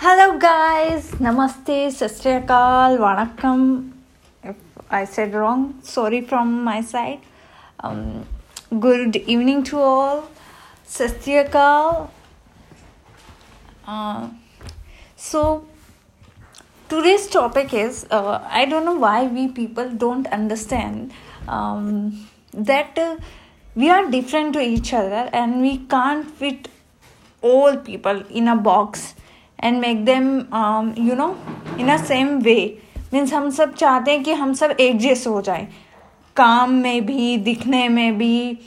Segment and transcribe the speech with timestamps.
[0.00, 1.06] Hello, guys.
[1.24, 3.90] Namaste, Sat Sri Akal, Vanakkam.
[4.44, 4.54] If
[4.88, 7.18] I said wrong, sorry from my side.
[7.80, 8.24] Um,
[8.78, 10.30] good evening to all.
[10.84, 12.10] Sat Sri Akal.
[13.84, 14.28] Uh,
[15.16, 15.64] so,
[16.88, 21.12] today's topic is uh, I don't know why we people don't understand
[21.48, 23.16] um, that uh,
[23.74, 26.68] we are different to each other and we can't fit
[27.42, 29.14] all people in a box
[29.60, 30.34] and make them
[30.98, 31.34] you know
[31.80, 32.56] in a same way
[33.14, 35.68] means हम सब चाहते हैं कि हम सब एक जैसे हो जाए।
[36.36, 38.58] काम में भी, दिखने में भी,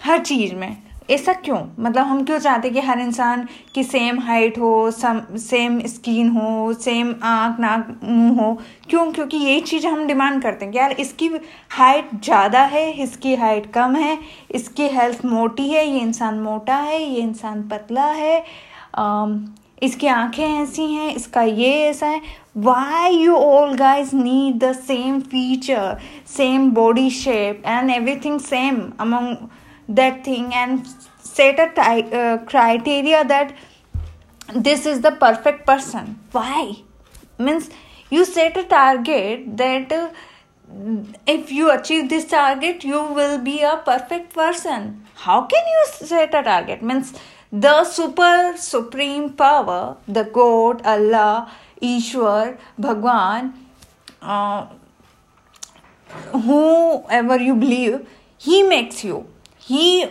[0.00, 0.76] हर चीज़ में।
[1.10, 1.58] ऐसा क्यों?
[1.78, 6.28] मतलब हम क्यों चाहते हैं कि हर इंसान की सेम हाइट हो, सम सेम स्किन
[6.28, 8.56] हो सेम आँख, नाक, मुँह हो?
[8.90, 9.10] क्यों?
[9.12, 11.30] क्योंकि यही चीज़ हम डिमांड करते हैं कि यार इसकी
[11.70, 14.18] हाइट ज़्यादा है, इसकी हाइट कम है,
[14.50, 18.44] इसकी हेल्थ मोटी है, ये इंसान मोटा है, ये इंसान पतला है
[19.82, 22.20] इसकी आँखें ऐसी हैं, इसका ये ऐसा है।
[22.58, 25.98] Why you all guys need the same feature
[26.36, 27.90] same body shape and
[28.24, 29.36] everything same among
[29.88, 30.80] that thing and
[31.26, 33.54] set a criteria that
[34.56, 36.76] this is the perfect person why
[37.40, 37.70] means
[38.12, 39.92] you set a target that
[41.28, 46.34] if you achieve this target you will be a perfect person how can you set
[46.34, 47.14] a target means
[47.52, 51.50] the super supreme power, the God, Allah,
[51.82, 53.52] Ishwar, Bhagwan,
[54.22, 54.66] uh,
[56.32, 58.06] whoever you believe,
[58.38, 59.26] He makes you.
[59.58, 60.08] He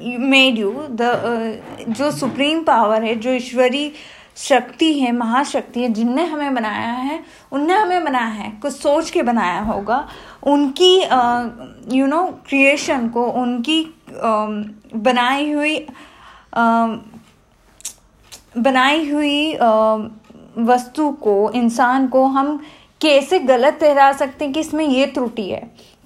[0.00, 3.92] made you the जो supreme power है जो ईश्वरी
[4.36, 9.22] शक्ति है महाशक्ति है जिनने हमें बनाया है उनने हमें बनाया है कुछ सोच के
[9.22, 10.06] बनाया होगा
[10.52, 10.94] उनकी
[11.96, 15.76] यू नो क्रिएशन को उनकी uh, बनाई हुई
[18.58, 19.54] बनाई हुई
[20.58, 22.56] वस्तु को, इंसान को हम
[23.00, 25.60] कैसे गलत ठहरा सकते हैं कि इसमें ये त्रुटि है?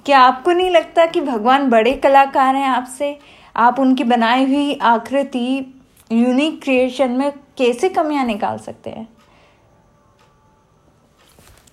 [0.06, 3.18] क्या आपको नहीं लगता कि भगवान बड़े कलाकार हैं आपसे?
[3.56, 5.74] आप उनकी बनाई हुई आकृति
[6.12, 9.08] यूनिक क्रिएशन में कैसे कमियाँ निकाल सकते हैं?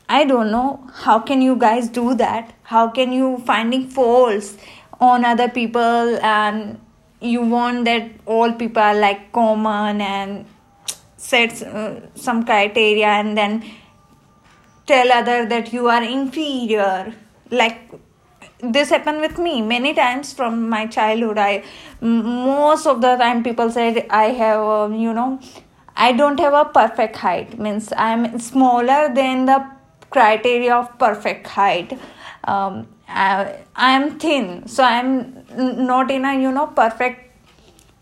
[0.10, 0.64] I don't know
[0.96, 4.56] how can you guys do that how can you finding faults
[5.02, 6.76] on other people and
[7.22, 10.46] you want that all people are like common and
[11.18, 13.64] set uh, some criteria and then
[14.88, 17.14] tell other that you are inferior.
[17.52, 17.92] Like
[18.60, 21.38] this happened with me many times from my childhood.
[21.38, 21.64] I
[22.02, 25.40] most of the time people said i have um, you know
[25.96, 27.60] i don't have a perfect height.
[27.60, 29.66] Means i'm smaller than the
[30.10, 32.00] criteria of perfect height.
[32.44, 35.44] Um, I, I am thin so i'm
[35.88, 37.28] not in a you know perfect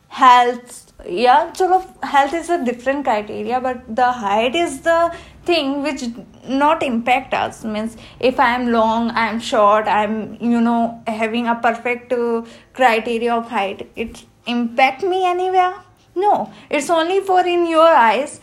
[0.09, 0.85] health.
[1.05, 5.15] Yeah chalo health is a different criteria but the height is the
[5.45, 6.03] thing which
[6.47, 7.63] not impact us.
[7.63, 12.11] Means if i am long i am short i am you know having a perfect
[12.11, 12.41] uh,
[12.73, 15.73] criteria of height it impact me anywhere?
[16.15, 16.51] No.
[16.69, 18.41] It's only for in your eyes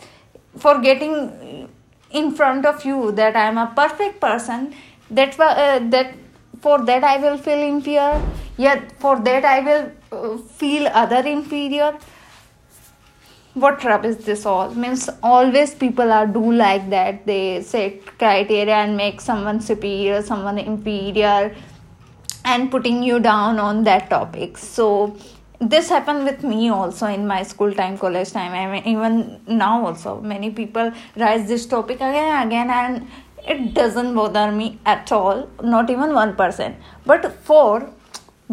[0.57, 1.69] for getting
[2.11, 4.73] in front of you that i am a perfect person
[5.11, 6.15] that uh, that
[6.61, 8.21] for that i will feel inferior
[8.57, 11.97] yet for that i will uh, feel other inferior.
[13.53, 14.69] What rubbish this all?
[14.73, 17.25] Means always people are do like that.
[17.25, 21.55] They set criteria and make someone superior someone inferior
[22.45, 24.57] and putting you down on that topic.
[24.57, 25.17] So
[25.59, 28.53] this happened with me also in my school time college time.
[28.53, 33.07] I mean, even now also many people rise this topic again and again and
[33.47, 36.75] it doesn't bother me at all not even one percent.
[37.05, 37.89] But for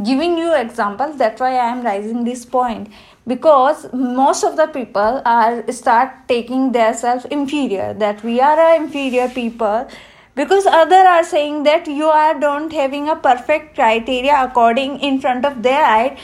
[0.02, 2.88] giving you examples that's why i am raising this point.
[3.26, 9.28] Because most of the people are start taking themselves inferior that we are a inferior
[9.28, 9.88] people.
[10.34, 15.44] Because other are saying that you are don't having a perfect criteria according in front
[15.44, 16.18] of their eye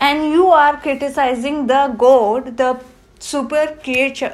[0.00, 2.78] and you are criticizing the god the
[3.18, 4.30] super creature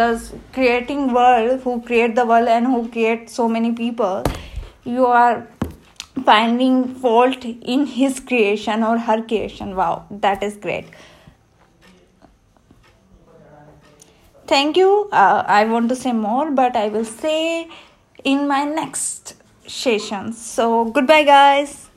[0.00, 0.08] the
[0.52, 4.22] creating world who create the world and who create so many people
[4.84, 5.46] you are
[6.24, 9.76] finding fault in his creation or her creation.
[9.76, 10.86] Wow, that is great.
[14.46, 15.08] Thank you.
[15.12, 17.68] Uh, I want to say more, but I will say
[18.24, 19.34] in my next
[19.66, 20.32] session.
[20.32, 21.87] So, goodbye, guys.